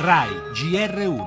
RAI 0.00 0.30
GR1. 0.52 1.26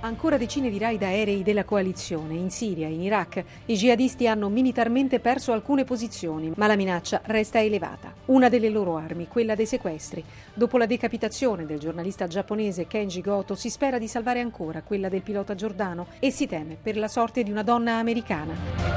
Ancora 0.00 0.36
decine 0.36 0.68
di 0.68 0.76
raid 0.76 1.02
aerei 1.02 1.42
della 1.42 1.64
coalizione. 1.64 2.34
In 2.34 2.50
Siria 2.50 2.86
e 2.86 2.92
in 2.92 3.00
Iraq 3.00 3.42
i 3.64 3.76
jihadisti 3.76 4.28
hanno 4.28 4.50
militarmente 4.50 5.20
perso 5.20 5.52
alcune 5.52 5.84
posizioni, 5.84 6.52
ma 6.54 6.66
la 6.66 6.76
minaccia 6.76 7.22
resta 7.24 7.62
elevata. 7.62 8.12
Una 8.26 8.50
delle 8.50 8.68
loro 8.68 8.98
armi, 8.98 9.26
quella 9.26 9.54
dei 9.54 9.64
sequestri. 9.64 10.22
Dopo 10.52 10.76
la 10.76 10.84
decapitazione 10.84 11.64
del 11.64 11.78
giornalista 11.78 12.26
giapponese 12.26 12.86
Kenji 12.86 13.22
Goto, 13.22 13.54
si 13.54 13.70
spera 13.70 13.96
di 13.96 14.06
salvare 14.06 14.40
ancora 14.40 14.82
quella 14.82 15.08
del 15.08 15.22
pilota 15.22 15.54
giordano 15.54 16.08
e 16.18 16.30
si 16.30 16.46
teme 16.46 16.76
per 16.80 16.98
la 16.98 17.08
sorte 17.08 17.42
di 17.42 17.50
una 17.50 17.62
donna 17.62 17.94
americana. 17.94 18.93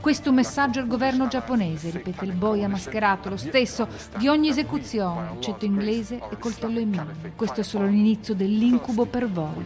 Questo 0.00 0.32
messaggio 0.32 0.80
al 0.80 0.86
governo 0.86 1.28
giapponese, 1.28 1.90
ripete 1.90 2.26
il 2.26 2.32
boia 2.32 2.68
mascherato, 2.68 3.30
lo 3.30 3.38
stesso 3.38 3.88
di 4.18 4.28
ogni 4.28 4.48
esecuzione, 4.48 5.28
accetto 5.28 5.64
inglese 5.64 6.20
e 6.30 6.38
coltello 6.38 6.78
in 6.78 6.90
mano. 6.90 7.12
Questo 7.34 7.60
è 7.60 7.64
solo 7.64 7.86
l'inizio 7.86 8.34
dell'incubo 8.34 9.06
per 9.06 9.30
voi. 9.30 9.64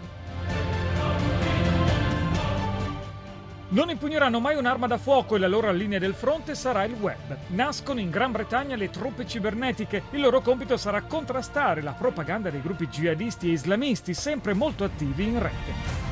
Non 3.71 3.91
impugneranno 3.91 4.41
mai 4.41 4.57
un'arma 4.57 4.87
da 4.87 4.97
fuoco 4.97 5.37
e 5.37 5.39
la 5.39 5.47
loro 5.47 5.71
linea 5.73 5.99
del 5.99 6.15
fronte 6.15 6.55
sarà 6.55 6.85
il 6.85 6.95
web. 6.95 7.37
Nascono 7.49 8.01
in 8.01 8.09
Gran 8.09 8.33
Bretagna 8.33 8.77
le 8.77 8.89
truppe 8.89 9.27
cibernetiche. 9.27 10.05
Il 10.13 10.21
loro 10.21 10.41
compito 10.41 10.79
sarà 10.79 11.03
contrastare 11.03 11.83
la 11.83 11.93
propaganda 11.93 12.49
dei 12.49 12.63
gruppi 12.63 12.89
jihadisti 12.89 13.49
e 13.49 13.53
islamisti, 13.53 14.15
sempre 14.15 14.55
molto 14.55 14.85
attivi 14.85 15.25
in 15.25 15.39
rete. 15.39 16.08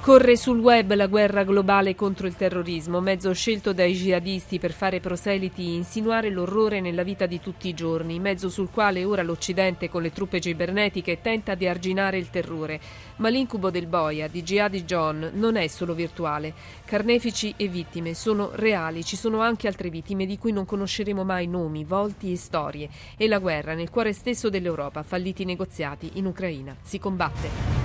Corre 0.00 0.34
sul 0.34 0.60
web 0.60 0.94
la 0.94 1.08
guerra 1.08 1.44
globale 1.44 1.94
contro 1.94 2.26
il 2.26 2.34
terrorismo, 2.34 3.00
mezzo 3.00 3.34
scelto 3.34 3.74
dai 3.74 3.92
jihadisti 3.92 4.58
per 4.58 4.72
fare 4.72 4.98
proseliti 4.98 5.62
e 5.66 5.74
insinuare 5.74 6.30
l'orrore 6.30 6.80
nella 6.80 7.02
vita 7.02 7.26
di 7.26 7.38
tutti 7.38 7.68
i 7.68 7.74
giorni, 7.74 8.18
mezzo 8.18 8.48
sul 8.48 8.70
quale 8.70 9.04
ora 9.04 9.22
l'Occidente 9.22 9.90
con 9.90 10.00
le 10.00 10.10
truppe 10.10 10.40
cibernetiche 10.40 11.20
tenta 11.20 11.54
di 11.54 11.68
arginare 11.68 12.16
il 12.16 12.30
terrore. 12.30 12.80
Ma 13.16 13.28
l'incubo 13.28 13.70
del 13.70 13.86
boia 13.86 14.26
di 14.26 14.42
Jihadi 14.42 14.84
John 14.84 15.32
non 15.34 15.56
è 15.56 15.66
solo 15.66 15.92
virtuale. 15.92 16.54
Carnefici 16.86 17.52
e 17.58 17.68
vittime 17.68 18.14
sono 18.14 18.52
reali, 18.54 19.04
ci 19.04 19.16
sono 19.16 19.40
anche 19.42 19.68
altre 19.68 19.90
vittime 19.90 20.24
di 20.24 20.38
cui 20.38 20.50
non 20.50 20.64
conosceremo 20.64 21.24
mai 21.24 21.46
nomi, 21.46 21.84
volti 21.84 22.32
e 22.32 22.36
storie. 22.36 22.88
E 23.18 23.28
la 23.28 23.38
guerra 23.38 23.74
nel 23.74 23.90
cuore 23.90 24.14
stesso 24.14 24.48
dell'Europa, 24.48 25.02
falliti 25.02 25.42
i 25.42 25.44
negoziati 25.44 26.12
in 26.14 26.24
Ucraina. 26.24 26.74
Si 26.80 26.98
combatte. 26.98 27.79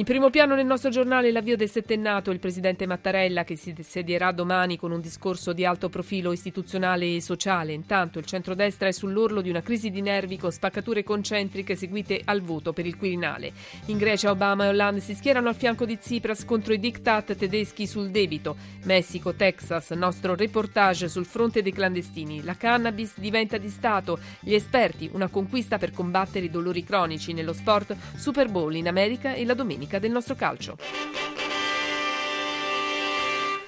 In 0.00 0.06
primo 0.06 0.30
piano 0.30 0.54
nel 0.54 0.64
nostro 0.64 0.88
giornale 0.88 1.30
l'avvio 1.30 1.58
del 1.58 1.68
settennato, 1.68 2.30
il 2.30 2.38
presidente 2.38 2.86
Mattarella 2.86 3.44
che 3.44 3.54
si 3.56 3.74
sedierà 3.82 4.32
domani 4.32 4.78
con 4.78 4.92
un 4.92 5.00
discorso 5.02 5.52
di 5.52 5.66
alto 5.66 5.90
profilo 5.90 6.32
istituzionale 6.32 7.16
e 7.16 7.20
sociale. 7.20 7.74
Intanto 7.74 8.18
il 8.18 8.24
centrodestra 8.24 8.88
è 8.88 8.92
sull'orlo 8.92 9.42
di 9.42 9.50
una 9.50 9.60
crisi 9.60 9.90
di 9.90 10.00
nervi 10.00 10.38
con 10.38 10.52
spaccature 10.52 11.04
concentriche 11.04 11.76
seguite 11.76 12.22
al 12.24 12.40
voto 12.40 12.72
per 12.72 12.86
il 12.86 12.96
Quirinale. 12.96 13.52
In 13.88 13.98
Grecia 13.98 14.30
Obama 14.30 14.64
e 14.64 14.68
Hollande 14.68 15.00
si 15.00 15.14
schierano 15.14 15.50
al 15.50 15.54
fianco 15.54 15.84
di 15.84 15.98
Tsipras 15.98 16.46
contro 16.46 16.72
i 16.72 16.78
diktat 16.78 17.36
tedeschi 17.36 17.86
sul 17.86 18.08
debito. 18.08 18.56
Messico, 18.84 19.34
Texas, 19.34 19.90
nostro 19.90 20.34
reportage 20.34 21.10
sul 21.10 21.26
fronte 21.26 21.60
dei 21.60 21.72
clandestini. 21.72 22.42
La 22.42 22.56
cannabis 22.56 23.18
diventa 23.18 23.58
di 23.58 23.68
Stato. 23.68 24.18
Gli 24.40 24.54
esperti, 24.54 25.10
una 25.12 25.28
conquista 25.28 25.76
per 25.76 25.92
combattere 25.92 26.46
i 26.46 26.50
dolori 26.50 26.84
cronici 26.84 27.34
nello 27.34 27.52
sport. 27.52 27.94
Super 28.16 28.48
Bowl 28.48 28.74
in 28.74 28.88
America 28.88 29.34
e 29.34 29.44
la 29.44 29.52
domenica 29.52 29.88
domenica 29.90 29.98
del 29.98 30.12
nostro 30.12 30.36
calcio. 30.36 31.19